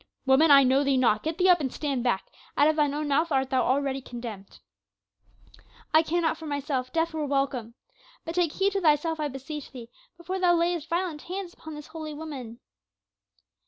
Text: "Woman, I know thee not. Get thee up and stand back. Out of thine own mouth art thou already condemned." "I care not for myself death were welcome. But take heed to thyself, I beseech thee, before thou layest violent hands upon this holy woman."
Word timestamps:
"Woman, 0.25 0.49
I 0.49 0.63
know 0.63 0.83
thee 0.83 0.97
not. 0.97 1.21
Get 1.21 1.37
thee 1.37 1.47
up 1.49 1.59
and 1.61 1.71
stand 1.71 2.03
back. 2.03 2.25
Out 2.57 2.67
of 2.67 2.75
thine 2.75 2.91
own 2.95 3.07
mouth 3.09 3.31
art 3.31 3.51
thou 3.51 3.61
already 3.61 4.01
condemned." 4.01 4.59
"I 5.93 6.01
care 6.01 6.21
not 6.21 6.39
for 6.39 6.47
myself 6.47 6.91
death 6.91 7.13
were 7.13 7.27
welcome. 7.27 7.75
But 8.25 8.33
take 8.33 8.53
heed 8.53 8.73
to 8.73 8.81
thyself, 8.81 9.19
I 9.19 9.27
beseech 9.27 9.71
thee, 9.71 9.89
before 10.17 10.39
thou 10.39 10.55
layest 10.55 10.89
violent 10.89 11.21
hands 11.21 11.53
upon 11.53 11.75
this 11.75 11.85
holy 11.85 12.15
woman." 12.15 12.59